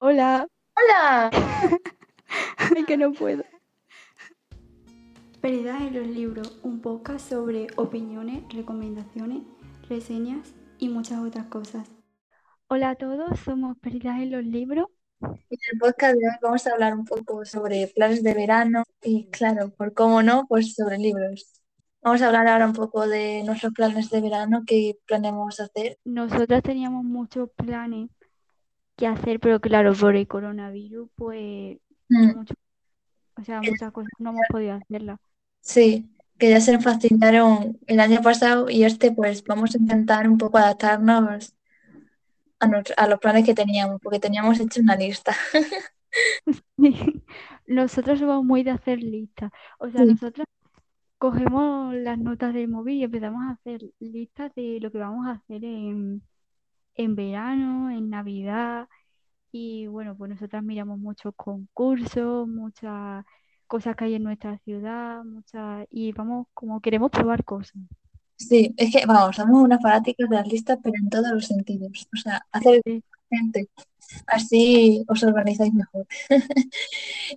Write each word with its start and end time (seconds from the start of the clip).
Hola. 0.00 0.46
¡Hola! 0.76 1.28
Ay, 2.56 2.84
que 2.84 2.96
no 2.96 3.12
puedo. 3.12 3.42
Perdidas 5.40 5.80
en 5.80 5.94
los 5.94 6.06
libros, 6.06 6.60
un 6.62 6.80
podcast 6.80 7.28
sobre 7.28 7.66
opiniones, 7.74 8.44
recomendaciones, 8.54 9.42
reseñas 9.88 10.54
y 10.78 10.88
muchas 10.88 11.18
otras 11.18 11.46
cosas. 11.46 11.88
Hola 12.68 12.90
a 12.90 12.94
todos, 12.94 13.40
somos 13.40 13.76
Perdidas 13.78 14.20
en 14.20 14.30
los 14.30 14.44
libros. 14.44 14.86
En 15.20 15.58
el 15.72 15.78
podcast 15.80 16.14
de 16.14 16.28
hoy 16.28 16.34
vamos 16.42 16.64
a 16.68 16.72
hablar 16.74 16.94
un 16.94 17.04
poco 17.04 17.44
sobre 17.44 17.88
planes 17.88 18.22
de 18.22 18.34
verano 18.34 18.84
y, 19.02 19.28
claro, 19.30 19.70
por 19.70 19.94
cómo 19.94 20.22
no, 20.22 20.46
pues 20.46 20.76
sobre 20.76 20.98
libros. 20.98 21.60
Vamos 22.02 22.22
a 22.22 22.28
hablar 22.28 22.46
ahora 22.46 22.66
un 22.66 22.72
poco 22.72 23.08
de 23.08 23.42
nuestros 23.44 23.72
planes 23.72 24.10
de 24.10 24.20
verano 24.20 24.62
que 24.64 24.96
planeamos 25.06 25.58
hacer. 25.58 25.98
Nosotras 26.04 26.62
teníamos 26.62 27.02
muchos 27.02 27.50
planes 27.56 28.10
que 28.98 29.06
hacer, 29.08 29.40
pero 29.40 29.60
claro, 29.60 29.94
por 29.94 30.16
el 30.16 30.28
coronavirus, 30.28 31.08
pues, 31.16 31.78
Mm, 32.10 32.36
mucho- 32.36 32.54
o 33.36 33.44
sea, 33.44 33.62
muchas 33.62 33.92
cosas 33.92 34.10
no 34.18 34.30
hemos 34.30 34.46
podido 34.50 34.74
hacerlas. 34.74 35.18
sí, 35.60 36.08
que 36.38 36.50
ya 36.50 36.60
se 36.60 36.72
nos 36.72 36.84
fascinaron 36.84 37.78
el 37.86 38.00
año 38.00 38.22
pasado 38.22 38.70
y 38.70 38.84
este, 38.84 39.12
pues 39.12 39.44
vamos 39.44 39.74
a 39.74 39.78
intentar 39.78 40.28
un 40.28 40.38
poco 40.38 40.58
adaptarnos 40.58 41.54
a, 42.60 43.06
los 43.08 43.18
planes 43.20 43.44
que 43.44 43.54
teníamos, 43.54 44.00
porque 44.02 44.18
teníamos 44.20 44.60
hecho 44.60 44.80
una 44.80 44.96
lista. 44.96 45.36
Nosotros 47.66 48.18
somos 48.18 48.44
muy 48.44 48.62
de 48.62 48.70
hacer 48.70 49.00
listas. 49.02 49.50
O 49.78 49.90
sea, 49.90 50.02
Sí. 50.02 50.08
nosotras 50.08 50.46
cogemos 51.18 51.94
las 51.96 52.18
notas 52.18 52.54
del 52.54 52.68
móvil 52.68 52.98
y 52.98 53.04
empezamos 53.04 53.42
a 53.44 53.52
hacer 53.52 53.82
listas 54.00 54.54
de 54.54 54.78
lo 54.80 54.90
que 54.92 54.98
vamos 54.98 55.26
a 55.26 55.32
hacer 55.32 55.64
en, 55.64 56.22
en 56.98 57.16
verano, 57.16 57.90
en 57.90 58.10
Navidad. 58.10 58.88
Y 59.52 59.86
bueno, 59.86 60.16
pues 60.16 60.30
nosotras 60.30 60.62
miramos 60.62 60.98
muchos 60.98 61.32
concursos, 61.36 62.46
muchas 62.48 63.24
cosas 63.66 63.96
que 63.96 64.04
hay 64.06 64.14
en 64.14 64.24
nuestra 64.24 64.58
ciudad, 64.58 65.24
muchas, 65.24 65.86
y 65.90 66.12
vamos, 66.12 66.48
como 66.54 66.80
queremos 66.80 67.10
probar 67.10 67.44
cosas. 67.44 67.76
Sí, 68.36 68.74
es 68.76 68.92
que, 68.92 69.06
vamos, 69.06 69.36
somos 69.36 69.62
unas 69.62 69.82
fanáticas 69.82 70.28
de 70.28 70.36
las 70.36 70.46
listas, 70.46 70.78
pero 70.82 70.94
en 71.02 71.10
todos 71.10 71.30
los 71.32 71.46
sentidos. 71.46 72.08
O 72.14 72.16
sea, 72.16 72.46
hacer 72.52 72.82
Sí. 72.84 73.02
gente, 73.30 73.68
así 74.26 75.04
os 75.08 75.22
organizáis 75.22 75.72
mejor. 75.74 76.06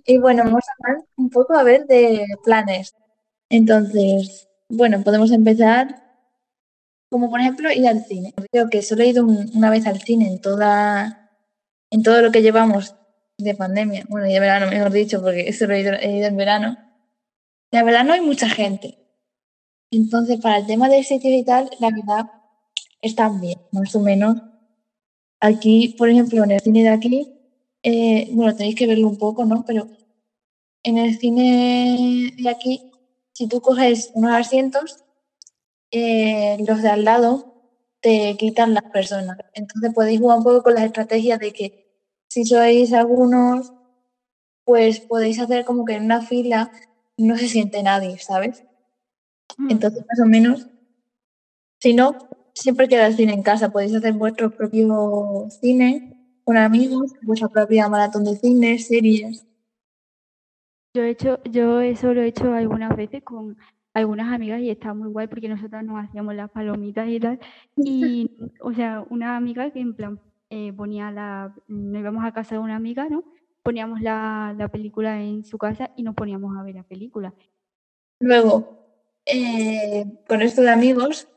Y 0.06 0.18
bueno, 0.18 0.44
vamos 0.44 0.64
a 0.68 0.72
hablar 0.90 1.04
un 1.16 1.30
poco 1.30 1.54
a 1.54 1.62
ver 1.64 1.86
de 1.86 2.26
planes. 2.44 2.94
Entonces, 3.50 4.48
bueno, 4.68 5.02
podemos 5.02 5.30
empezar 5.32 6.02
como 7.12 7.30
por 7.30 7.40
ejemplo 7.40 7.70
ir 7.70 7.86
al 7.86 8.04
cine. 8.06 8.32
Creo 8.50 8.68
que 8.70 8.82
solo 8.82 9.02
he 9.02 9.08
ido 9.08 9.24
un- 9.24 9.50
una 9.54 9.70
vez 9.70 9.86
al 9.86 10.00
cine 10.00 10.26
en 10.28 10.40
toda, 10.40 11.30
en 11.90 12.02
todo 12.02 12.22
lo 12.22 12.32
que 12.32 12.42
llevamos 12.42 12.96
de 13.38 13.54
pandemia, 13.54 14.04
bueno, 14.08 14.26
y 14.26 14.32
de 14.32 14.40
verano, 14.40 14.66
mejor 14.68 14.90
dicho, 14.90 15.20
porque 15.22 15.52
solo 15.52 15.74
he 15.74 15.80
ido, 15.82 15.92
he 15.92 16.16
ido 16.18 16.26
en 16.28 16.36
verano. 16.36 16.78
La 17.70 17.82
verdad 17.84 18.04
no 18.04 18.14
hay 18.14 18.22
mucha 18.22 18.48
gente. 18.48 18.98
Entonces, 19.90 20.40
para 20.40 20.56
el 20.58 20.66
tema 20.66 20.88
de 20.88 21.04
sitios 21.04 21.34
y 21.34 21.44
tal, 21.44 21.70
la 21.78 21.90
verdad 21.90 22.24
están 23.02 23.40
bien, 23.40 23.60
más 23.72 23.94
o 23.94 24.00
menos. 24.00 24.38
Aquí, 25.40 25.94
por 25.98 26.08
ejemplo, 26.08 26.42
en 26.44 26.52
el 26.52 26.60
cine 26.60 26.82
de 26.82 26.88
aquí, 26.88 27.28
eh, 27.82 28.28
bueno, 28.32 28.56
tenéis 28.56 28.76
que 28.76 28.86
verlo 28.86 29.08
un 29.08 29.18
poco, 29.18 29.44
¿no? 29.44 29.64
Pero 29.66 29.86
en 30.82 30.96
el 30.98 31.18
cine 31.18 32.32
de 32.38 32.48
aquí, 32.48 32.90
si 33.32 33.48
tú 33.48 33.60
coges 33.60 34.10
unos 34.14 34.32
asientos, 34.32 35.04
eh, 35.92 36.56
los 36.66 36.82
de 36.82 36.88
al 36.88 37.04
lado 37.04 37.54
te 38.00 38.36
quitan 38.36 38.74
las 38.74 38.84
personas. 38.84 39.38
Entonces 39.54 39.92
podéis 39.94 40.18
jugar 40.20 40.38
un 40.38 40.44
poco 40.44 40.64
con 40.64 40.74
las 40.74 40.84
estrategias 40.84 41.38
de 41.38 41.52
que 41.52 41.82
si 42.28 42.44
sois 42.44 42.92
algunos, 42.92 43.72
pues 44.64 45.00
podéis 45.00 45.38
hacer 45.38 45.64
como 45.64 45.84
que 45.84 45.94
en 45.94 46.04
una 46.04 46.22
fila 46.22 46.72
no 47.16 47.36
se 47.36 47.46
siente 47.46 47.82
nadie, 47.82 48.18
¿sabes? 48.18 48.64
Mm. 49.58 49.70
Entonces, 49.70 50.04
más 50.08 50.20
o 50.20 50.26
menos, 50.26 50.66
si 51.78 51.94
no, 51.94 52.16
siempre 52.54 52.88
queda 52.88 53.06
el 53.06 53.16
cine 53.16 53.34
en 53.34 53.42
casa. 53.42 53.70
Podéis 53.70 53.94
hacer 53.94 54.14
vuestro 54.14 54.50
propio 54.50 55.46
cine 55.60 56.16
con 56.44 56.56
amigos, 56.56 57.12
vuestra 57.22 57.48
propia 57.48 57.88
maratón 57.88 58.24
de 58.24 58.36
cine, 58.36 58.78
series. 58.78 59.46
Yo 60.94 61.02
he 61.02 61.10
hecho, 61.10 61.42
yo 61.44 61.80
eso 61.80 62.12
lo 62.12 62.22
he 62.22 62.28
hecho 62.28 62.52
algunas 62.52 62.96
veces 62.96 63.22
con 63.22 63.56
algunas 63.94 64.32
amigas 64.32 64.60
y 64.60 64.70
está 64.70 64.94
muy 64.94 65.08
guay 65.08 65.26
porque 65.26 65.48
nosotras 65.48 65.84
nos 65.84 66.02
hacíamos 66.02 66.34
las 66.34 66.50
palomitas 66.50 67.08
y 67.08 67.20
tal. 67.20 67.38
Y, 67.76 68.30
o 68.60 68.72
sea, 68.72 69.04
una 69.10 69.36
amiga 69.36 69.70
que 69.70 69.80
en 69.80 69.94
plan 69.94 70.20
eh, 70.50 70.72
ponía 70.72 71.10
la, 71.10 71.54
nos 71.68 72.00
íbamos 72.00 72.24
a 72.24 72.32
casa 72.32 72.54
de 72.54 72.60
una 72.60 72.76
amiga, 72.76 73.08
¿no? 73.08 73.24
Poníamos 73.62 74.00
la, 74.00 74.54
la 74.56 74.68
película 74.68 75.22
en 75.22 75.44
su 75.44 75.58
casa 75.58 75.90
y 75.96 76.02
nos 76.02 76.14
poníamos 76.14 76.56
a 76.56 76.62
ver 76.62 76.74
la 76.74 76.82
película. 76.82 77.32
Luego, 78.20 78.82
eh, 79.26 80.06
con 80.28 80.42
esto 80.42 80.62
de 80.62 80.70
amigos, 80.70 81.28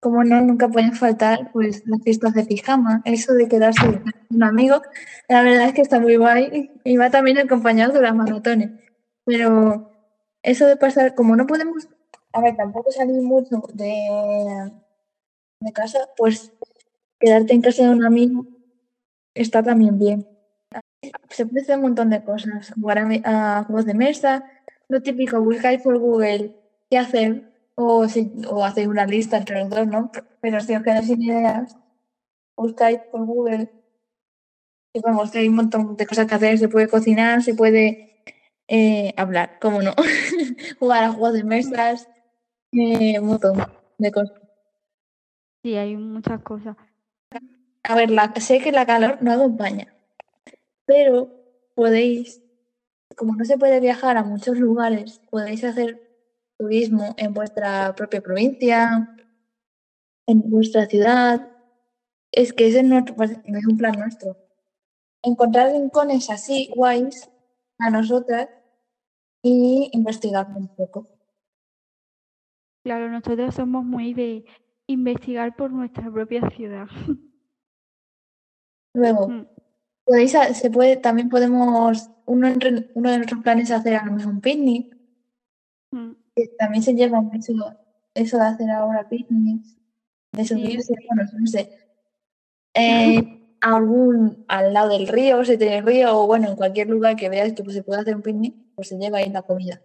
como 0.00 0.24
no, 0.24 0.40
nunca 0.40 0.68
pueden 0.68 0.92
faltar 0.92 1.50
pues 1.52 1.82
las 1.86 2.02
fiestas 2.02 2.34
de 2.34 2.44
pijama. 2.44 3.02
Eso 3.04 3.34
de 3.34 3.48
quedarse 3.48 3.84
con 3.86 4.14
un 4.30 4.42
amigo, 4.42 4.82
la 5.28 5.42
verdad 5.42 5.68
es 5.68 5.74
que 5.74 5.82
está 5.82 6.00
muy 6.00 6.16
guay 6.16 6.70
y 6.84 6.96
va 6.96 7.10
también 7.10 7.38
acompañado 7.38 7.92
de 7.92 8.02
las 8.02 8.14
maratones. 8.14 8.70
Pero 9.24 9.90
eso 10.42 10.66
de 10.66 10.76
pasar, 10.76 11.14
como 11.14 11.36
no 11.36 11.46
podemos, 11.46 11.88
a 12.36 12.40
ver, 12.42 12.56
tampoco 12.56 12.90
salir 12.92 13.22
mucho 13.22 13.62
de, 13.72 14.70
de 15.60 15.72
casa, 15.72 16.10
pues 16.16 16.52
quedarte 17.18 17.54
en 17.54 17.62
casa 17.62 17.84
de 17.84 17.90
un 17.90 18.04
amigo 18.04 18.44
está 19.34 19.62
también 19.62 19.98
bien. 19.98 20.28
Se 21.30 21.46
puede 21.46 21.62
hacer 21.62 21.76
un 21.76 21.82
montón 21.82 22.10
de 22.10 22.22
cosas, 22.22 22.72
jugar 22.74 22.98
a, 23.24 23.64
juegos 23.64 23.86
de 23.86 23.94
mesa, 23.94 24.44
lo 24.88 25.00
típico, 25.00 25.40
buscáis 25.40 25.80
por 25.80 25.98
Google 25.98 26.56
qué 26.90 26.98
hacer 26.98 27.52
o, 27.74 28.06
si, 28.06 28.32
o 28.48 28.64
hacéis 28.64 28.88
una 28.88 29.06
lista 29.06 29.38
entre 29.38 29.60
los 29.60 29.70
dos, 29.70 29.86
¿no? 29.86 30.10
Pero 30.40 30.60
si 30.60 30.74
os 30.74 30.82
quedáis 30.82 31.06
sin 31.06 31.22
ideas, 31.22 31.76
buscáis 32.54 32.98
por 33.10 33.24
Google 33.24 33.70
y 34.92 35.00
vamos, 35.00 35.34
hay 35.34 35.48
un 35.48 35.56
montón 35.56 35.96
de 35.96 36.06
cosas 36.06 36.26
que 36.26 36.34
hacer, 36.34 36.58
se 36.58 36.68
puede 36.68 36.88
cocinar, 36.88 37.42
se 37.42 37.54
puede 37.54 38.22
eh, 38.68 39.14
hablar, 39.16 39.58
cómo 39.60 39.80
no, 39.80 39.94
jugar 40.78 41.04
a 41.04 41.12
juegos 41.12 41.34
de 41.34 41.44
mesas, 41.44 42.08
eh, 42.76 43.18
un 43.20 43.26
montón 43.26 43.62
de 43.98 44.12
cosas. 44.12 44.40
Sí, 45.62 45.74
hay 45.74 45.96
muchas 45.96 46.42
cosas. 46.42 46.76
A 47.82 47.94
ver, 47.94 48.10
la, 48.10 48.32
sé 48.36 48.60
que 48.60 48.72
la 48.72 48.86
calor 48.86 49.18
no 49.22 49.32
acompaña, 49.32 49.94
pero 50.84 51.30
podéis, 51.74 52.42
como 53.16 53.34
no 53.36 53.44
se 53.44 53.58
puede 53.58 53.80
viajar 53.80 54.16
a 54.16 54.24
muchos 54.24 54.58
lugares, 54.58 55.20
podéis 55.30 55.64
hacer 55.64 56.02
turismo 56.58 57.14
en 57.16 57.32
vuestra 57.32 57.94
propia 57.94 58.20
provincia, 58.20 59.16
en 60.26 60.50
vuestra 60.50 60.86
ciudad. 60.86 61.48
Es 62.32 62.52
que 62.52 62.66
ese 62.66 62.80
es, 62.80 62.84
nuestro, 62.84 63.14
es 63.22 63.66
un 63.66 63.76
plan 63.76 63.98
nuestro. 63.98 64.36
Encontrar 65.22 65.72
rincones 65.72 66.28
así 66.30 66.70
guays 66.74 67.30
a 67.78 67.90
nosotras 67.90 68.48
y 69.42 69.90
investigar 69.92 70.48
un 70.54 70.68
poco. 70.68 71.15
Claro, 72.86 73.10
nosotros 73.10 73.52
somos 73.52 73.84
muy 73.84 74.14
de 74.14 74.44
investigar 74.86 75.56
por 75.56 75.72
nuestra 75.72 76.08
propia 76.08 76.48
ciudad. 76.50 76.86
Luego, 78.94 79.28
Mm. 79.28 79.46
podéis, 80.04 80.36
se 80.52 80.70
puede, 80.70 80.96
también 80.96 81.28
podemos, 81.28 82.08
uno, 82.26 82.46
entre- 82.46 82.92
uno 82.94 83.10
de 83.10 83.16
nuestros 83.16 83.42
planes 83.42 83.70
es 83.70 83.76
hacer 83.76 83.96
a 83.96 84.04
lo 84.06 84.12
mejor 84.12 84.34
un 84.34 84.40
picnic. 84.40 84.96
Mm. 85.90 86.12
que 86.36 86.46
también 86.58 86.82
se 86.84 86.94
lleva 86.94 87.20
mucho 87.20 87.52
eso 88.14 88.36
de 88.38 88.44
hacer 88.44 88.70
ahora 88.70 89.08
picnics, 89.08 89.76
de 90.32 90.44
subirse, 90.44 90.94
bueno, 91.08 91.28
no 91.40 91.46
sé, 91.48 91.70
eh, 92.74 93.16
a 93.62 93.74
algún, 93.76 94.44
al 94.46 94.72
lado 94.72 94.90
del 94.90 95.08
río, 95.08 95.44
si 95.44 95.58
tenéis 95.58 95.84
río, 95.84 96.16
o 96.20 96.26
bueno, 96.28 96.48
en 96.50 96.54
cualquier 96.56 96.88
lugar 96.88 97.16
que 97.16 97.28
veáis 97.30 97.52
que 97.54 97.64
pues, 97.64 97.74
se 97.74 97.82
puede 97.82 98.02
hacer 98.02 98.14
un 98.14 98.22
picnic, 98.22 98.54
pues 98.76 98.86
se 98.88 98.96
lleva 98.96 99.18
ahí 99.18 99.28
la 99.30 99.42
comida. 99.42 99.82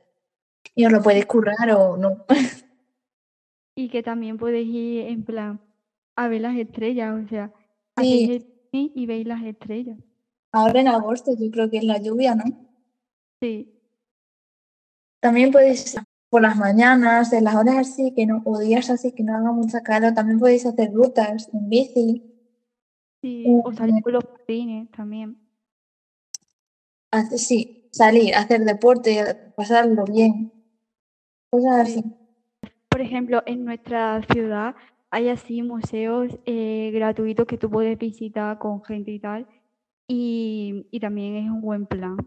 Y 0.75 0.85
os 0.85 0.91
lo 0.91 1.01
podéis 1.01 1.25
currar 1.25 1.71
o 1.71 1.97
no. 1.97 2.25
Y 3.81 3.89
que 3.89 4.03
también 4.03 4.37
podéis 4.37 4.67
ir 4.67 5.07
en 5.07 5.23
plan 5.23 5.59
a 6.15 6.27
ver 6.27 6.41
las 6.41 6.55
estrellas, 6.55 7.25
o 7.25 7.27
sea, 7.27 7.51
Sí. 7.99 8.45
y 8.71 9.05
veis 9.07 9.25
las 9.25 9.43
estrellas. 9.43 9.97
Ahora 10.51 10.81
en 10.81 10.87
agosto 10.87 11.31
yo 11.35 11.49
creo 11.49 11.67
que 11.67 11.77
es 11.77 11.83
la 11.83 11.97
lluvia, 11.97 12.35
¿no? 12.35 12.43
Sí, 13.41 13.73
También 15.19 15.49
podéis, 15.51 15.95
por 16.29 16.43
las 16.43 16.57
mañanas, 16.57 17.33
en 17.33 17.43
las 17.43 17.55
horas 17.55 17.77
así, 17.77 18.13
que 18.15 18.27
no, 18.27 18.43
o 18.45 18.59
días 18.59 18.91
así 18.91 19.13
que 19.13 19.23
no 19.23 19.35
haga 19.35 19.51
mucha 19.51 19.81
calor, 19.81 20.13
también 20.13 20.37
podéis 20.37 20.67
hacer 20.67 20.93
rutas 20.93 21.49
en 21.51 21.67
bici. 21.67 22.21
sí, 23.19 23.45
Eh, 23.47 23.61
o 23.63 23.73
salir 23.73 24.03
con 24.03 24.13
los 24.13 24.23
patines 24.25 24.91
también. 24.91 25.37
Hace- 27.09 27.39
sí, 27.39 27.87
salir, 27.91 28.35
hacer 28.35 28.61
deporte, 28.63 29.51
pasarlo 29.55 30.05
bien. 30.05 30.51
Cosas 31.49 31.87
Sí. 31.89 31.99
así. 31.99 32.20
Por 32.91 32.99
ejemplo, 33.01 33.41
en 33.45 33.63
nuestra 33.63 34.21
ciudad 34.31 34.75
hay 35.09 35.29
así 35.29 35.63
museos 35.63 36.37
eh, 36.45 36.91
gratuitos 36.93 37.47
que 37.47 37.57
tú 37.57 37.69
puedes 37.69 37.97
visitar 37.97 38.59
con 38.59 38.83
gente 38.83 39.11
y 39.11 39.19
tal. 39.19 39.47
Y 40.07 40.87
y 40.91 40.99
también 40.99 41.37
es 41.37 41.49
un 41.49 41.61
buen 41.61 41.85
plan. 41.85 42.17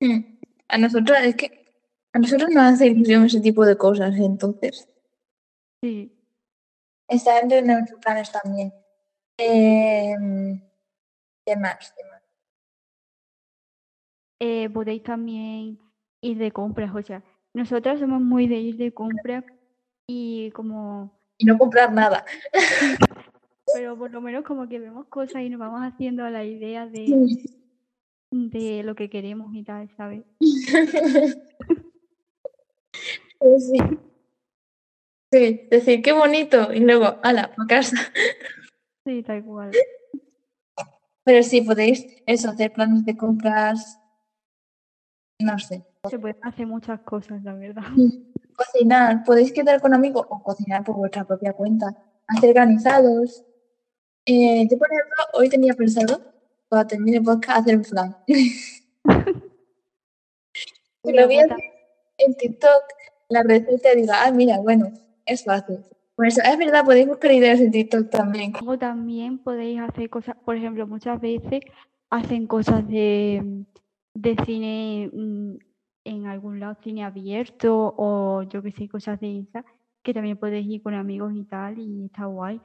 Mm. 0.00 0.38
A 0.68 0.78
nosotros 0.78 1.18
es 1.22 1.36
que 1.36 1.66
a 2.14 2.18
nosotros 2.18 2.48
nos 2.50 2.62
hace 2.64 2.86
ilusión 2.88 3.24
ese 3.26 3.40
tipo 3.40 3.64
de 3.66 3.76
cosas, 3.76 4.16
entonces 4.16 4.88
Sí, 5.82 6.12
está 7.08 7.40
entre 7.40 7.62
nuestros 7.62 8.00
planes 8.00 8.32
también. 8.32 8.72
¿Qué 9.36 10.16
más? 11.56 11.92
¿Qué 11.96 12.04
más? 12.10 12.22
eh, 14.40 14.68
podéis 14.70 15.02
también 15.02 15.78
ir 16.20 16.38
de 16.38 16.50
compras, 16.50 16.92
o 16.94 17.02
sea, 17.02 17.22
nosotras 17.54 18.00
somos 18.00 18.20
muy 18.20 18.48
de 18.48 18.56
ir 18.56 18.76
de 18.76 18.92
compras 18.92 19.44
y 20.14 20.50
como, 20.50 21.10
Y 21.38 21.46
no 21.46 21.56
comprar 21.58 21.92
nada. 21.92 22.24
pero 23.74 23.96
por 23.96 24.10
lo 24.10 24.20
menos 24.20 24.44
como 24.44 24.68
que 24.68 24.78
vemos 24.78 25.06
cosas 25.06 25.42
y 25.42 25.48
nos 25.48 25.58
vamos 25.58 25.80
haciendo 25.82 26.24
a 26.24 26.30
la 26.30 26.44
idea 26.44 26.86
de, 26.86 27.06
Sí. 27.06 27.44
de 28.30 28.82
lo 28.82 28.94
que 28.94 29.08
queremos 29.08 29.54
y 29.54 29.62
tal, 29.62 29.88
¿sabes? 29.96 30.22
Pues 33.38 33.70
sí. 33.70 33.78
Sí, 35.32 35.66
decir 35.70 36.02
qué 36.02 36.12
bonito 36.12 36.72
y 36.72 36.80
luego, 36.80 37.18
ala, 37.22 37.52
a 37.56 37.66
casa. 37.66 37.96
Sí, 39.06 39.22
tal 39.22 39.42
cual. 39.44 39.72
Pero 41.24 41.42
sí, 41.42 41.62
podéis 41.62 42.04
eso, 42.26 42.50
hacer 42.50 42.72
planes 42.72 43.04
de 43.04 43.16
compras, 43.16 43.98
no 45.40 45.58
sé, 45.58 45.84
Se 46.08 46.18
pueden 46.18 46.36
hacer 46.42 46.66
muchas 46.66 47.00
cosas, 47.00 47.42
la 47.42 47.54
verdad. 47.54 47.82
Cocinar, 48.52 49.24
podéis 49.24 49.52
quedar 49.52 49.80
con 49.80 49.94
amigos 49.94 50.26
o 50.28 50.42
cocinar 50.42 50.84
por 50.84 50.96
vuestra 50.96 51.24
propia 51.24 51.52
cuenta, 51.52 51.96
hacer 52.26 52.50
organizados. 52.50 53.44
Eh, 54.26 54.66
yo, 54.70 54.78
por 54.78 54.88
ejemplo, 54.92 55.24
hoy 55.34 55.48
tenía 55.48 55.74
pensado, 55.74 56.20
cuando 56.68 56.88
termine 56.88 57.18
el 57.18 57.24
podcast, 57.24 57.60
hacer 57.60 57.76
un 57.76 57.84
flan. 57.84 58.16
Lo 61.04 61.26
vi 61.26 61.38
en 61.38 62.34
TikTok, 62.36 62.82
la 63.28 63.42
receta, 63.42 63.92
y 63.92 64.02
digo, 64.02 64.12
ah, 64.14 64.30
mira, 64.30 64.58
bueno, 64.58 64.92
es 65.26 65.44
fácil. 65.44 65.80
Por 66.14 66.26
eso, 66.26 66.40
es 66.42 66.58
verdad, 66.58 66.84
podéis 66.84 67.08
buscar 67.08 67.32
ideas 67.32 67.60
en 67.60 67.72
TikTok 67.72 68.10
también. 68.10 68.52
Luego 68.52 68.78
también 68.78 69.38
podéis 69.38 69.80
hacer 69.80 70.08
cosas, 70.10 70.36
por 70.44 70.56
ejemplo, 70.56 70.86
muchas 70.86 71.20
veces 71.20 71.62
hacen 72.10 72.46
cosas 72.46 72.86
de, 72.86 73.64
de 74.14 74.36
cine 74.44 75.10
mm, 75.12 75.56
en 76.04 76.26
algún 76.26 76.60
lado, 76.60 76.76
cine 76.82 77.04
abierto 77.04 77.94
o 77.96 78.42
yo 78.42 78.62
que 78.62 78.72
sé, 78.72 78.88
cosas 78.88 79.20
de 79.20 79.40
esas, 79.40 79.64
que 80.02 80.14
también 80.14 80.36
podéis 80.36 80.66
ir 80.68 80.82
con 80.82 80.94
amigos 80.94 81.32
y 81.34 81.44
tal 81.44 81.78
y 81.78 82.06
está 82.06 82.26
guay. 82.26 82.60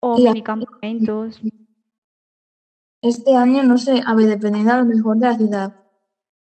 O 0.00 0.18
Y 0.18 0.24
minicampamentos. 0.24 1.40
Este 3.02 3.34
año, 3.34 3.62
no 3.62 3.78
sé, 3.78 4.02
a 4.04 4.14
ver, 4.14 4.26
dependiendo 4.26 4.72
a 4.72 4.78
lo 4.78 4.84
mejor 4.84 5.16
de 5.16 5.26
la 5.26 5.36
ciudad, 5.36 5.76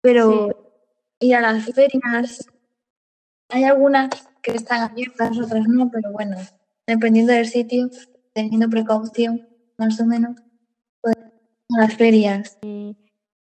pero 0.01 0.49
ir 1.19 1.35
a 1.35 1.41
las 1.41 1.65
ferias, 1.65 2.49
hay 3.49 3.63
algunas 3.63 4.09
que 4.41 4.51
están 4.51 4.81
abiertas, 4.81 5.37
otras 5.37 5.67
no, 5.67 5.89
pero 5.89 6.11
bueno, 6.11 6.37
dependiendo 6.85 7.33
del 7.33 7.47
sitio, 7.47 7.89
teniendo 8.33 8.69
precaución, 8.69 9.47
más 9.77 9.99
o 9.99 10.05
menos, 10.05 10.35
pues 11.01 11.15
a 11.17 11.81
las 11.81 11.95
ferias. 11.95 12.57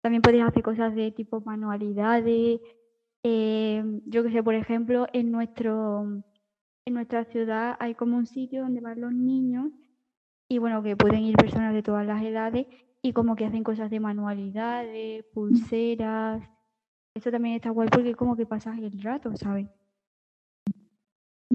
También 0.01 0.21
podéis 0.21 0.43
hacer 0.43 0.63
cosas 0.63 0.95
de 0.95 1.11
tipo 1.11 1.41
manualidades. 1.41 2.59
eh, 3.23 3.83
yo 4.05 4.23
que 4.23 4.31
sé, 4.31 4.41
por 4.43 4.55
ejemplo, 4.55 5.07
en 5.13 5.31
nuestro, 5.31 6.23
en 6.85 6.93
nuestra 6.93 7.25
ciudad 7.25 7.75
hay 7.79 7.95
como 7.95 8.17
un 8.17 8.25
sitio 8.25 8.61
donde 8.61 8.81
van 8.81 9.01
los 9.01 9.13
niños 9.13 9.71
y 10.47 10.57
bueno, 10.57 10.81
que 10.81 10.95
pueden 10.95 11.23
ir 11.23 11.35
personas 11.35 11.73
de 11.73 11.83
todas 11.83 12.05
las 12.05 12.23
edades 12.23 12.65
y 13.01 13.13
como 13.13 13.35
que 13.35 13.45
hacen 13.45 13.63
cosas 13.63 13.89
de 13.89 13.99
manualidades, 13.99 15.23
pulseras. 15.33 16.41
Eso 17.13 17.31
también 17.31 17.55
está 17.55 17.69
guay 17.69 17.89
porque 17.89 18.15
como 18.15 18.35
que 18.35 18.45
pasas 18.45 18.77
el 18.77 19.01
rato, 19.01 19.35
¿sabes? 19.35 19.67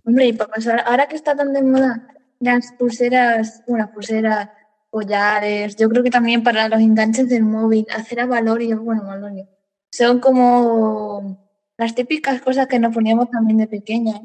Hombre, 0.05 0.27
y 0.29 0.33
para 0.33 0.53
ahora 0.87 1.09
que 1.09 1.17
está 1.17 1.35
tan 1.35 1.53
de 1.53 1.63
moda 1.63 2.07
las 2.41 2.73
pulseras, 2.73 3.65
bueno, 3.67 3.91
pulseras, 3.93 4.51
collares, 4.95 5.75
yo 5.75 5.89
creo 5.89 6.05
que 6.05 6.11
también 6.11 6.45
para 6.45 6.69
los 6.69 6.81
enganches 6.81 7.29
del 7.29 7.43
móvil, 7.43 7.85
hacer 7.93 8.21
a 8.21 8.27
Valorio, 8.27 8.81
bueno, 8.81 9.03
Valorio, 9.03 9.49
son 9.91 10.21
como 10.21 11.37
las 11.77 11.97
típicas 11.97 12.41
cosas 12.41 12.69
que 12.69 12.79
nos 12.79 12.95
poníamos 12.95 13.29
también 13.29 13.59
de 13.59 13.67
pequeñas, 13.67 14.21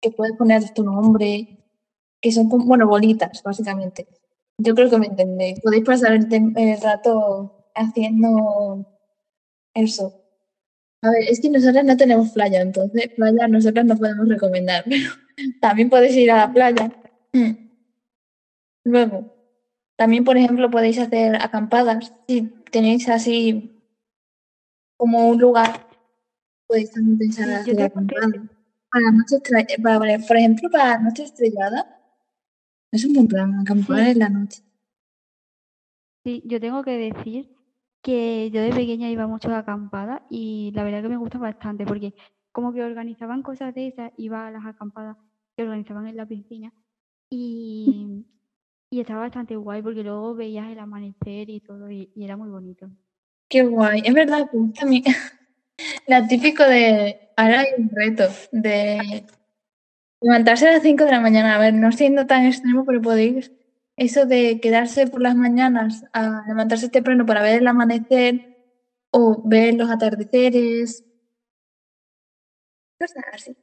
que 0.00 0.12
puedes 0.12 0.36
poner 0.36 0.62
tu 0.72 0.84
nombre, 0.84 1.58
que 2.20 2.30
son 2.30 2.48
como, 2.48 2.64
bueno, 2.64 2.86
bolitas, 2.86 3.42
básicamente. 3.42 4.06
Yo 4.56 4.76
creo 4.76 4.88
que 4.88 4.98
me 4.98 5.08
entendéis. 5.08 5.60
Podéis 5.60 5.84
pasar 5.84 6.12
el, 6.12 6.28
el 6.32 6.80
rato 6.80 7.70
haciendo 7.74 8.86
eso. 9.74 10.14
A 11.02 11.10
ver, 11.10 11.24
es 11.28 11.40
que 11.40 11.50
nosotras 11.50 11.84
no 11.84 11.96
tenemos 11.96 12.30
playa, 12.30 12.60
entonces 12.60 13.08
playa 13.16 13.48
nosotras 13.48 13.84
no 13.84 13.96
podemos 13.96 14.28
recomendar, 14.28 14.84
pero 14.88 15.10
también 15.60 15.90
podéis 15.90 16.14
ir 16.14 16.30
a 16.30 16.36
la 16.36 16.52
playa. 16.52 16.92
Luego, 18.84 19.33
también, 19.96 20.24
por 20.24 20.36
ejemplo, 20.36 20.70
podéis 20.70 20.98
hacer 20.98 21.36
acampadas. 21.36 22.12
Si 22.26 22.42
tenéis 22.70 23.08
así 23.08 23.70
como 24.96 25.28
un 25.28 25.38
lugar, 25.38 25.86
podéis 26.66 26.90
también 26.90 27.18
pensar 27.18 27.46
Sí, 27.46 27.52
hacer 27.52 27.82
acampadas. 27.82 28.32
que- 28.32 28.40
Para 28.90 29.10
noche 29.10 29.38
para, 29.82 29.98
por 30.28 30.36
ejemplo, 30.36 30.70
para 30.70 30.98
noche 30.98 31.24
estrellada, 31.24 32.00
es 32.92 33.04
un 33.04 33.12
buen 33.12 33.26
plan, 33.26 33.58
acampar 33.58 34.04
Sí. 34.04 34.10
en 34.10 34.18
la 34.20 34.28
noche. 34.28 34.62
Sí, 36.24 36.42
yo 36.46 36.60
tengo 36.60 36.82
que 36.84 36.92
decir 36.96 37.50
que 38.02 38.50
yo 38.52 38.62
de 38.62 38.70
pequeña 38.70 39.10
iba 39.10 39.26
mucho 39.26 39.48
de 39.48 39.56
acampada 39.56 40.24
y 40.30 40.70
la 40.74 40.84
verdad 40.84 41.02
que 41.02 41.08
me 41.08 41.16
gusta 41.16 41.38
bastante 41.38 41.84
porque 41.86 42.14
como 42.52 42.72
que 42.72 42.82
organizaban 42.84 43.42
cosas 43.42 43.74
de 43.74 43.88
esas, 43.88 44.12
iba 44.16 44.46
a 44.46 44.50
las 44.50 44.64
acampadas 44.64 45.16
que 45.56 45.64
organizaban 45.64 46.06
en 46.06 46.16
la 46.16 46.26
piscina 46.26 46.72
y, 47.30 48.24
y 48.90 49.00
estaba 49.00 49.20
bastante 49.20 49.56
guay 49.56 49.82
porque 49.82 50.02
luego 50.02 50.34
veías 50.34 50.70
el 50.70 50.78
amanecer 50.78 51.50
y 51.50 51.60
todo 51.60 51.90
y, 51.90 52.10
y 52.14 52.24
era 52.24 52.36
muy 52.36 52.48
bonito. 52.48 52.90
Qué 53.48 53.62
guay. 53.62 54.02
Es 54.04 54.14
verdad, 54.14 54.48
pues, 54.50 54.72
también 54.74 55.04
la 56.06 56.26
típico 56.26 56.64
de 56.64 57.30
ahora 57.36 57.60
hay 57.60 57.66
un 57.78 57.90
reto 57.90 58.24
de 58.52 59.24
levantarse 60.20 60.68
a 60.68 60.72
las 60.72 60.82
5 60.82 61.04
de 61.04 61.10
la 61.10 61.20
mañana. 61.20 61.54
A 61.54 61.58
ver, 61.58 61.74
no 61.74 61.92
siendo 61.92 62.26
tan 62.26 62.46
extremo, 62.46 62.84
pero 62.84 63.02
podéis 63.02 63.52
eso 63.96 64.26
de 64.26 64.60
quedarse 64.60 65.06
por 65.06 65.22
las 65.22 65.36
mañanas 65.36 66.04
a 66.12 66.42
levantarse 66.48 66.88
temprano 66.88 67.26
para 67.26 67.42
ver 67.42 67.60
el 67.60 67.66
amanecer 67.66 68.56
o 69.10 69.42
ver 69.44 69.74
los 69.74 69.90
atardeceres. 69.90 71.04
Cosas 72.98 73.24
así. 73.32 73.56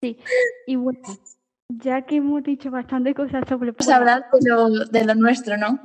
Sí, 0.00 0.16
y 0.66 0.76
bueno, 0.76 1.00
ya 1.68 2.02
que 2.02 2.16
hemos 2.16 2.42
dicho 2.42 2.70
bastante 2.70 3.14
cosas 3.14 3.44
sobre 3.48 3.72
Vamos 3.72 3.88
a 3.88 3.96
hablar 3.96 4.26
de 4.32 4.48
lo, 4.48 4.68
de 4.86 5.04
lo 5.04 5.14
nuestro, 5.14 5.56
¿no? 5.56 5.80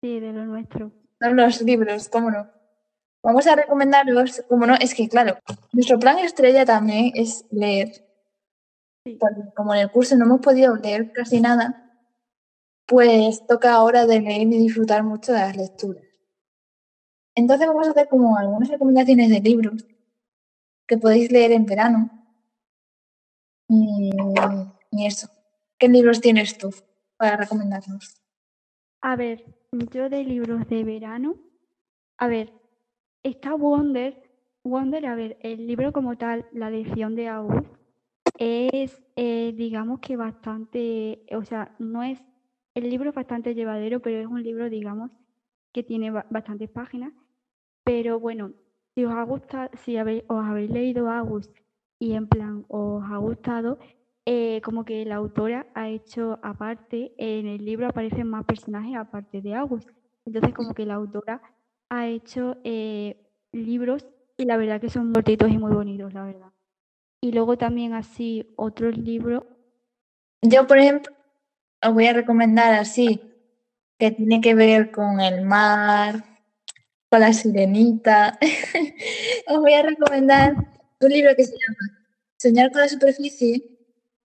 sí, 0.00 0.20
de 0.20 0.32
lo 0.32 0.44
nuestro. 0.44 0.92
Son 1.20 1.36
los 1.36 1.60
libros, 1.62 2.08
cómo 2.08 2.30
no. 2.30 2.50
Vamos 3.22 3.46
a 3.46 3.56
recomendaros, 3.56 4.42
como 4.48 4.66
no, 4.66 4.74
es 4.74 4.94
que 4.94 5.08
claro, 5.08 5.38
nuestro 5.72 5.98
plan 5.98 6.18
estrella 6.18 6.66
también 6.66 7.12
es 7.14 7.46
leer. 7.50 7.88
Sí. 9.04 9.16
Porque 9.18 9.40
como 9.56 9.74
en 9.74 9.80
el 9.80 9.90
curso 9.90 10.16
no 10.16 10.26
hemos 10.26 10.40
podido 10.40 10.76
leer 10.76 11.12
casi 11.12 11.40
nada, 11.40 11.84
pues 12.86 13.46
toca 13.46 13.72
ahora 13.74 14.06
de 14.06 14.20
leer 14.20 14.42
y 14.42 14.58
disfrutar 14.58 15.02
mucho 15.02 15.32
de 15.32 15.38
las 15.38 15.56
lecturas. 15.56 16.04
Entonces 17.34 17.66
vamos 17.66 17.88
a 17.88 17.90
hacer 17.90 18.08
como 18.08 18.36
algunas 18.36 18.68
recomendaciones 18.68 19.30
de 19.30 19.40
libros 19.40 19.86
que 20.86 20.98
podéis 20.98 21.32
leer 21.32 21.52
en 21.52 21.64
verano. 21.64 22.10
Y, 23.68 24.10
y 24.98 25.06
eso. 25.06 25.28
¿Qué 25.78 25.88
libros 25.88 26.20
tienes 26.20 26.56
tú 26.58 26.70
para 27.16 27.36
recomendarnos? 27.36 28.20
A 29.00 29.16
ver, 29.16 29.44
yo 29.92 30.08
de 30.08 30.24
libros 30.24 30.66
de 30.68 30.84
verano, 30.84 31.36
a 32.18 32.26
ver, 32.28 32.52
está 33.22 33.54
Wonder. 33.54 34.22
Wonder, 34.62 35.04
a 35.06 35.14
ver, 35.14 35.36
el 35.40 35.66
libro 35.66 35.92
como 35.92 36.16
tal, 36.16 36.46
la 36.52 36.70
lección 36.70 37.14
de 37.14 37.28
August, 37.28 37.66
es, 38.38 39.02
eh, 39.16 39.52
digamos 39.54 40.00
que 40.00 40.16
bastante, 40.16 41.26
o 41.32 41.44
sea, 41.44 41.74
no 41.78 42.02
es, 42.02 42.24
el 42.74 42.88
libro 42.88 43.10
es 43.10 43.14
bastante 43.14 43.54
llevadero, 43.54 44.00
pero 44.00 44.20
es 44.20 44.26
un 44.26 44.42
libro, 44.42 44.70
digamos, 44.70 45.10
que 45.72 45.82
tiene 45.82 46.10
ba- 46.10 46.26
bastantes 46.30 46.70
páginas. 46.70 47.12
Pero 47.84 48.18
bueno, 48.18 48.52
si 48.94 49.04
os 49.04 49.12
ha 49.12 49.22
gustado, 49.24 49.68
si 49.84 49.98
habéis, 49.98 50.24
os 50.28 50.42
habéis 50.44 50.70
leído 50.70 51.10
August 51.10 51.54
y 51.98 52.14
en 52.14 52.26
plan 52.26 52.64
os 52.68 53.04
ha 53.04 53.18
gustado, 53.18 53.78
eh, 54.26 54.60
como 54.62 54.84
que 54.84 55.04
la 55.04 55.16
autora 55.16 55.66
ha 55.74 55.88
hecho 55.88 56.38
aparte, 56.42 57.12
en 57.18 57.46
el 57.46 57.64
libro 57.64 57.88
aparecen 57.88 58.28
más 58.28 58.44
personajes 58.44 58.96
aparte 58.96 59.42
de 59.42 59.54
August. 59.54 59.88
Entonces 60.24 60.54
como 60.54 60.74
que 60.74 60.86
la 60.86 60.94
autora 60.94 61.42
ha 61.90 62.06
hecho 62.06 62.56
eh, 62.64 63.16
libros 63.52 64.06
y 64.36 64.46
la 64.46 64.56
verdad 64.56 64.80
que 64.80 64.88
son 64.88 65.12
cortitos 65.12 65.50
y 65.50 65.58
muy 65.58 65.72
bonitos, 65.72 66.14
la 66.14 66.24
verdad. 66.24 66.52
Y 67.20 67.32
luego 67.32 67.56
también 67.56 67.92
así 67.92 68.52
otros 68.56 68.96
libros, 68.96 69.44
Yo, 70.42 70.66
por 70.66 70.78
ejemplo, 70.78 71.12
os 71.82 71.94
voy 71.94 72.06
a 72.06 72.12
recomendar 72.12 72.74
así 72.74 73.20
que 73.98 74.10
tiene 74.10 74.40
que 74.40 74.54
ver 74.54 74.90
con 74.90 75.20
el 75.20 75.42
mar, 75.42 76.24
con 77.10 77.20
la 77.20 77.32
sirenita. 77.32 78.38
Os 79.46 79.58
voy 79.60 79.72
a 79.74 79.82
recomendar 79.82 80.54
un 81.00 81.08
libro 81.08 81.34
que 81.36 81.44
se 81.44 81.52
llama 81.52 82.08
Soñar 82.38 82.72
con 82.72 82.80
la 82.80 82.88
superficie, 82.88 83.73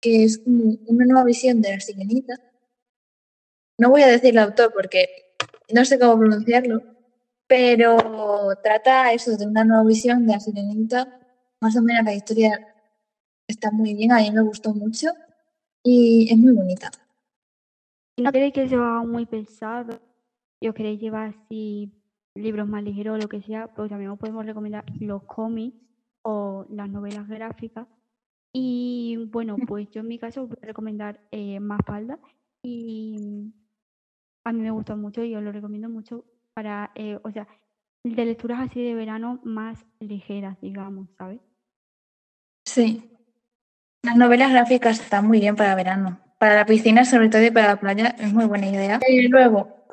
que 0.01 0.25
es 0.25 0.41
una 0.47 1.05
nueva 1.05 1.25
visión 1.25 1.61
de 1.61 1.73
la 1.73 1.81
sirenita. 1.81 2.35
No 3.79 3.91
voy 3.91 4.03
a 4.03 4.09
decir 4.09 4.31
el 4.31 4.39
autor 4.39 4.73
porque 4.75 5.09
no 5.73 5.85
sé 5.85 5.99
cómo 5.99 6.19
pronunciarlo, 6.19 6.83
pero 7.47 7.97
trata 8.63 9.13
eso 9.13 9.37
de 9.37 9.47
una 9.47 9.65
nueva 9.65 9.85
visión 9.85 10.27
de 10.27 10.33
la 10.35 10.41
sirenita. 10.41 11.21
Más 11.61 11.77
o 11.77 11.83
menos 11.83 12.05
la 12.05 12.15
historia 12.15 12.75
está 13.47 13.71
muy 13.71 13.95
bien, 13.95 14.13
a 14.13 14.19
mí 14.19 14.31
me 14.31 14.43
gustó 14.43 14.75
mucho 14.75 15.09
y 15.83 16.33
es 16.33 16.39
muy 16.39 16.53
bonita. 16.53 16.91
No 18.17 18.33
queréis 18.33 18.53
que 18.53 18.69
sea 18.69 19.03
muy 19.03 19.27
pesado 19.27 20.01
y 20.61 20.69
os 20.69 20.75
queréis 20.75 21.01
llevar 21.01 21.35
así 21.35 21.93
libros 22.35 22.69
más 22.69 22.83
ligeros 22.83 23.17
o 23.17 23.19
lo 23.19 23.29
que 23.29 23.43
sea, 23.43 23.67
pues 23.75 23.91
también 23.91 24.11
os 24.11 24.19
podemos 24.19 24.45
recomendar 24.47 24.85
los 25.01 25.25
cómics 25.25 25.77
o 26.23 26.67
las 26.71 26.89
novelas 26.89 27.27
gráficas. 27.29 27.87
Y 28.53 29.17
bueno, 29.31 29.57
pues 29.67 29.91
yo 29.91 30.01
en 30.01 30.09
mi 30.09 30.19
caso 30.19 30.47
voy 30.47 30.59
a 30.63 30.67
recomendar 30.67 31.21
eh, 31.31 31.61
Más 31.61 31.81
Falda 31.87 32.19
y 32.63 33.53
a 34.45 34.53
mí 34.53 34.61
me 34.61 34.71
gustó 34.71 34.97
mucho 34.97 35.25
y 35.25 35.35
os 35.35 35.43
lo 35.43 35.53
recomiendo 35.53 35.89
mucho 35.89 36.25
para, 36.55 36.91
eh, 36.95 37.19
o 37.23 37.31
sea, 37.31 37.47
de 38.05 38.25
lecturas 38.25 38.61
así 38.61 38.83
de 38.83 38.95
verano 38.95 39.41
más 39.45 39.85
ligeras, 40.01 40.59
digamos, 40.61 41.09
¿sabes? 41.19 41.41
Sí. 42.65 43.11
Las 44.03 44.17
novelas 44.17 44.51
gráficas 44.51 45.01
están 45.01 45.27
muy 45.27 45.41
bien 45.41 45.57
para 45.57 45.75
verano. 45.75 46.21
Para 46.39 46.57
la 46.57 46.65
piscina, 46.65 47.05
sobre 47.05 47.29
todo, 47.29 47.43
y 47.43 47.51
para 47.51 47.69
la 47.69 47.81
playa, 47.81 48.17
es 48.19 48.33
muy 48.33 48.47
buena 48.47 48.67
idea. 48.69 48.99
Y 49.07 49.29
luego, 49.29 49.85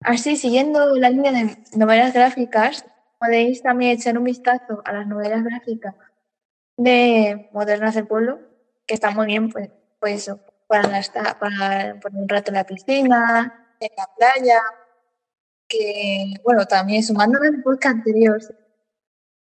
así, 0.00 0.36
siguiendo 0.36 0.96
la 0.96 1.10
línea 1.10 1.30
de 1.30 1.56
novelas 1.76 2.12
gráficas, 2.12 2.84
podéis 3.20 3.62
también 3.62 3.92
echar 3.92 4.18
un 4.18 4.24
vistazo 4.24 4.82
a 4.84 4.92
las 4.92 5.06
novelas 5.06 5.44
gráficas 5.44 5.94
de 6.80 7.50
Modernas 7.52 7.94
del 7.94 8.06
Pueblo, 8.06 8.40
que 8.86 8.94
están 8.94 9.14
muy 9.14 9.26
bien, 9.26 9.50
pues, 9.50 9.68
pues 10.00 10.30
para, 10.66 10.98
estar, 10.98 11.38
para 11.38 12.00
poner 12.00 12.22
un 12.22 12.28
rato 12.28 12.50
en 12.50 12.54
la 12.54 12.64
piscina, 12.64 13.76
en 13.78 13.90
la 13.98 14.08
playa, 14.16 14.60
que, 15.68 16.32
bueno, 16.42 16.64
también 16.64 17.02
sumándome 17.02 17.48
el 17.48 17.62
podcast 17.62 17.96
anterior, 17.96 18.40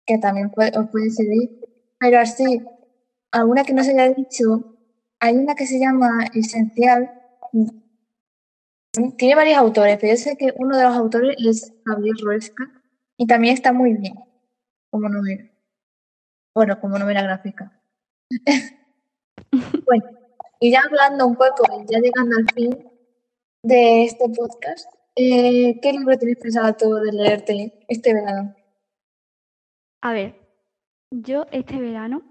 que 0.06 0.18
también 0.18 0.52
os 0.76 0.90
puede 0.90 1.10
servir, 1.10 1.60
pero 1.98 2.20
así, 2.20 2.62
alguna 3.32 3.64
que 3.64 3.72
no 3.72 3.82
se 3.82 3.90
haya 3.90 4.14
dicho, 4.14 4.76
hay 5.18 5.36
una 5.36 5.56
que 5.56 5.66
se 5.66 5.80
llama 5.80 6.30
Esencial, 6.34 7.20
tiene 9.18 9.34
varios 9.34 9.58
autores, 9.58 9.98
pero 10.00 10.12
yo 10.12 10.16
sé 10.16 10.36
que 10.36 10.54
uno 10.56 10.76
de 10.76 10.84
los 10.84 10.94
autores 10.94 11.36
es 11.44 11.72
Javier 11.84 12.14
Ruesca 12.22 12.70
y 13.16 13.26
también 13.26 13.54
está 13.54 13.72
muy 13.72 13.94
bien 13.94 14.14
como 14.88 15.08
novela. 15.08 15.53
Bueno, 16.54 16.80
como 16.80 16.98
novela 16.98 17.22
gráfica. 17.22 17.72
bueno, 19.86 20.04
y 20.60 20.70
ya 20.70 20.82
hablando 20.82 21.26
un 21.26 21.34
poco, 21.34 21.64
ya 21.88 21.98
llegando 21.98 22.36
al 22.36 22.46
fin 22.54 22.90
de 23.62 24.04
este 24.04 24.28
podcast, 24.28 24.86
eh, 25.16 25.80
¿qué 25.80 25.92
libro 25.92 26.16
tienes 26.16 26.38
pensado 26.38 27.00
de 27.00 27.12
leerte 27.12 27.84
este 27.88 28.14
verano? 28.14 28.54
A 30.00 30.12
ver, 30.12 30.36
yo 31.10 31.46
este 31.50 31.80
verano 31.80 32.22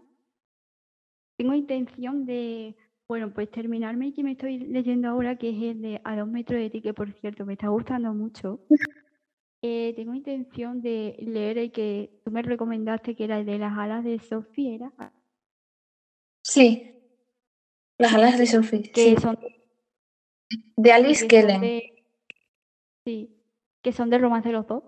tengo 1.37 1.53
intención 1.53 2.25
de, 2.25 2.77
bueno, 3.09 3.33
pues 3.33 3.51
terminarme 3.51 4.07
el 4.07 4.13
que 4.13 4.23
me 4.23 4.31
estoy 4.31 4.57
leyendo 4.59 5.09
ahora, 5.09 5.37
que 5.37 5.49
es 5.49 5.61
el 5.61 5.81
de 5.81 6.01
A 6.05 6.15
dos 6.15 6.29
metros 6.29 6.61
de 6.61 6.69
ti, 6.69 6.81
que 6.81 6.93
por 6.93 7.11
cierto 7.13 7.45
me 7.45 7.53
está 7.53 7.67
gustando 7.67 8.13
mucho. 8.13 8.61
Eh, 9.65 9.93
tengo 9.95 10.13
intención 10.13 10.81
de 10.81 11.15
leer 11.19 11.57
el 11.57 11.71
que 11.71 12.19
tú 12.25 12.31
me 12.31 12.41
recomendaste, 12.41 13.15
que 13.15 13.23
era 13.23 13.39
el 13.39 13.45
de 13.45 13.57
las 13.57 13.77
alas 13.77 14.03
de 14.03 14.19
Sofía, 14.19 14.91
Sí, 16.41 16.91
las 17.97 18.13
alas 18.13 18.37
de 18.37 18.45
Sofía. 18.45 18.91
Que 18.93 19.17
son 19.17 19.39
de 20.75 20.91
Alice 20.91 21.25
Kellen. 21.29 21.61
sí, 23.05 23.33
que 23.81 23.93
son 23.93 24.09
de 24.09 24.17
romance 24.17 24.49
de 24.49 24.53
los 24.53 24.67
dos. 24.67 24.83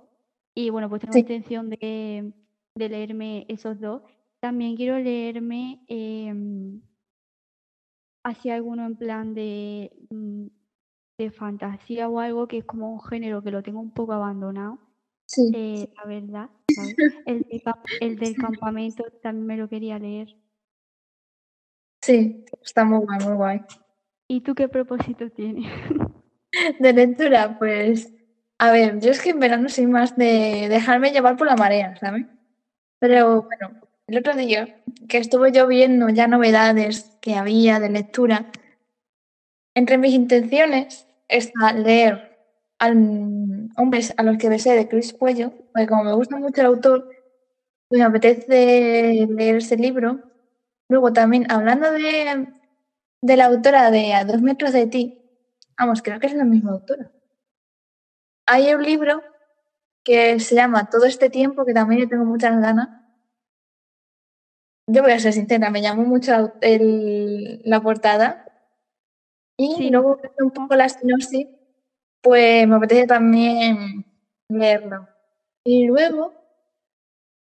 Y 0.53 0.71
bueno, 0.71 0.89
pues 0.89 1.01
tengo 1.01 1.17
intención 1.17 1.69
de, 1.69 2.33
leerme 2.75 3.45
esos 3.47 3.79
dos. 3.79 4.01
También 4.41 4.75
quiero 4.75 4.99
leerme 4.99 5.85
eh, 5.87 6.33
así 8.23 8.49
alguno 8.49 8.85
en 8.85 8.97
plan 8.97 9.33
de 9.33 9.93
mm, 10.09 10.47
de 11.17 11.31
fantasía 11.31 12.09
o 12.09 12.19
algo 12.19 12.47
que 12.47 12.59
es 12.59 12.65
como 12.65 12.91
un 12.91 13.01
género 13.01 13.41
que 13.41 13.51
lo 13.51 13.63
tengo 13.63 13.79
un 13.79 13.91
poco 13.91 14.13
abandonado. 14.13 14.79
Sí. 15.25 15.51
Eh, 15.53 15.89
la 15.95 16.05
verdad. 16.05 16.49
El, 17.25 17.45
el, 18.01 18.15
del 18.17 18.35
campamento 18.35 19.03
también 19.21 19.47
me 19.47 19.57
lo 19.57 19.69
quería 19.69 19.97
leer. 19.97 20.35
Sí, 22.01 22.45
está 22.61 22.83
muy 22.83 22.99
guay, 22.99 23.19
muy 23.25 23.35
guay. 23.35 23.61
¿Y 24.27 24.41
tú 24.41 24.53
qué 24.55 24.67
propósito 24.67 25.29
tienes? 25.29 25.65
De 26.79 26.93
lectura, 26.93 27.57
pues. 27.57 28.13
A 28.57 28.71
ver, 28.71 28.99
yo 28.99 29.11
es 29.11 29.21
que 29.21 29.31
en 29.31 29.39
verano 29.39 29.67
soy 29.67 29.87
más 29.87 30.15
de 30.15 30.67
dejarme 30.69 31.11
llevar 31.11 31.35
por 31.35 31.47
la 31.47 31.57
marea, 31.57 31.95
¿sabes? 31.97 32.25
Pero 32.99 33.43
bueno, 33.43 33.81
el 34.07 34.17
otro 34.17 34.33
día 34.33 34.81
que 35.09 35.17
estuve 35.17 35.51
yo 35.51 35.67
viendo 35.67 36.07
ya 36.09 36.27
novedades 36.27 37.17
que 37.21 37.35
había 37.35 37.79
de 37.79 37.89
lectura, 37.89 38.49
entre 39.75 39.97
mis 39.97 40.13
intenciones 40.13 41.04
está 41.27 41.73
leer 41.73 42.37
al 42.79 43.69
Hombres 43.77 44.13
a 44.17 44.23
los 44.23 44.37
que 44.37 44.49
besé 44.49 44.73
de 44.73 44.87
Chris 44.87 45.13
Cuello, 45.13 45.51
porque 45.73 45.87
como 45.87 46.03
me 46.03 46.13
gusta 46.13 46.37
mucho 46.37 46.61
el 46.61 46.67
autor, 46.67 47.09
me 47.89 48.03
apetece 48.03 49.27
leer 49.29 49.55
ese 49.57 49.77
libro. 49.77 50.19
Luego 50.87 51.11
también, 51.13 51.51
hablando 51.51 51.91
de, 51.91 52.47
de 53.21 53.37
la 53.37 53.45
autora 53.45 53.91
de 53.91 54.13
A 54.13 54.23
dos 54.23 54.41
metros 54.41 54.71
de 54.71 54.87
ti, 54.87 55.19
vamos, 55.77 56.01
creo 56.01 56.19
que 56.19 56.27
es 56.27 56.33
la 56.33 56.45
misma 56.45 56.71
autora. 56.71 57.11
Hay 58.45 58.73
un 58.73 58.83
libro 58.83 59.23
que 60.03 60.39
se 60.39 60.55
llama 60.55 60.89
Todo 60.89 61.05
este 61.05 61.29
tiempo, 61.29 61.65
que 61.65 61.73
también 61.73 62.01
yo 62.01 62.07
tengo 62.07 62.25
muchas 62.25 62.59
ganas. 62.61 62.89
Yo 64.87 65.01
voy 65.01 65.13
a 65.13 65.19
ser 65.19 65.33
sincera, 65.33 65.71
me 65.71 65.81
llamó 65.81 66.03
mucho 66.03 66.53
el, 66.61 67.61
la 67.65 67.81
portada 67.81 68.45
y 69.57 69.89
luego, 69.89 70.19
un 70.39 70.51
poco 70.51 70.75
la 70.75 70.89
sinopsis, 70.89 71.47
pues 72.21 72.67
me 72.67 72.75
apetece 72.75 73.07
también 73.07 74.05
leerlo. 74.49 75.07
Y 75.63 75.85
luego, 75.87 76.33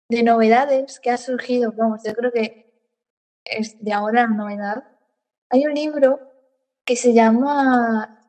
de 0.08 0.22
novedades 0.22 1.00
que 1.00 1.10
ha 1.10 1.16
surgido, 1.16 1.72
vamos, 1.76 2.02
yo 2.04 2.14
creo 2.14 2.32
que 2.32 2.68
es 3.44 3.82
de 3.82 3.92
ahora 3.92 4.22
la 4.22 4.28
novedad, 4.28 4.84
hay 5.50 5.66
un 5.66 5.74
libro 5.74 6.20
que 6.84 6.96
se 6.96 7.14
llama 7.14 8.24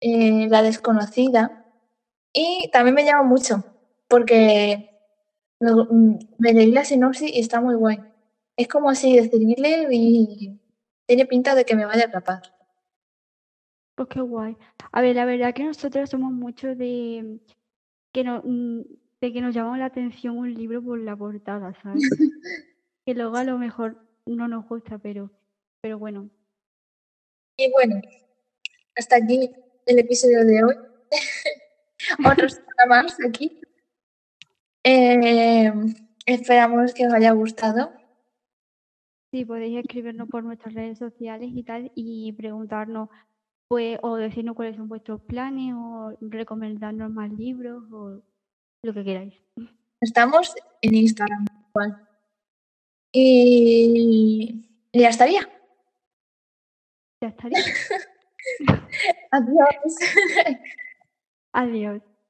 eh, 0.00 0.48
La 0.48 0.62
desconocida 0.62 1.66
y 2.32 2.70
también 2.72 2.94
me 2.94 3.04
llama 3.04 3.22
mucho 3.22 3.64
porque 4.08 4.90
mm, 5.60 6.16
me 6.38 6.52
leí 6.52 6.72
la 6.72 6.84
sinopsis 6.84 7.30
y 7.32 7.40
está 7.40 7.60
muy 7.60 7.74
guay. 7.74 7.98
Es 8.56 8.68
como 8.68 8.90
así 8.90 9.16
decirle 9.16 9.88
y 9.90 10.60
tiene 11.06 11.26
pinta 11.26 11.54
de 11.54 11.64
que 11.64 11.76
me 11.76 11.86
vaya 11.86 12.04
a 12.04 12.06
atrapar. 12.08 12.53
Pues 13.94 14.08
qué 14.08 14.20
guay. 14.20 14.56
A 14.92 15.00
ver, 15.00 15.14
la 15.16 15.24
verdad 15.24 15.54
que 15.54 15.64
nosotros 15.64 16.10
somos 16.10 16.32
mucho 16.32 16.74
de 16.74 17.38
que, 18.12 18.24
no, 18.24 18.42
mm, 18.44 18.80
de 19.20 19.32
que 19.32 19.40
nos 19.40 19.54
llama 19.54 19.78
la 19.78 19.86
atención 19.86 20.36
un 20.36 20.52
libro 20.52 20.82
por 20.82 20.98
la 20.98 21.16
portada, 21.16 21.74
¿sabes? 21.82 22.02
que 23.06 23.14
luego 23.14 23.36
a 23.36 23.44
lo 23.44 23.58
mejor 23.58 23.98
no 24.26 24.48
nos 24.48 24.66
gusta, 24.68 24.98
pero, 24.98 25.30
pero 25.80 25.98
bueno. 25.98 26.28
Y 27.56 27.70
bueno, 27.70 28.00
hasta 28.96 29.16
aquí 29.16 29.50
el 29.86 29.98
episodio 29.98 30.44
de 30.44 30.64
hoy. 30.64 30.74
Otro 32.26 32.48
más 32.88 33.16
aquí. 33.26 33.60
Eh, 34.82 35.72
esperamos 36.26 36.92
que 36.94 37.06
os 37.06 37.14
haya 37.14 37.30
gustado. 37.32 37.92
Sí, 39.30 39.44
podéis 39.44 39.78
escribirnos 39.78 40.28
por 40.28 40.44
nuestras 40.44 40.74
redes 40.74 40.98
sociales 40.98 41.50
y 41.52 41.62
tal 41.64 41.90
y 41.94 42.32
preguntarnos 42.32 43.08
pues, 43.68 43.98
o 44.02 44.16
decirnos 44.16 44.56
cuáles 44.56 44.76
son 44.76 44.88
vuestros 44.88 45.20
planes, 45.22 45.74
o 45.76 46.16
recomendarnos 46.20 47.10
más 47.10 47.30
libros, 47.32 47.84
o 47.92 48.20
lo 48.82 48.94
que 48.94 49.04
queráis. 49.04 49.34
Estamos 50.00 50.54
en 50.82 50.94
Instagram. 50.94 51.46
Y 53.12 54.68
ya 54.92 55.08
estaría. 55.08 55.48
Ya 57.20 57.28
estaría. 57.28 57.58
Adiós. 59.30 59.96
Adiós. 61.52 62.02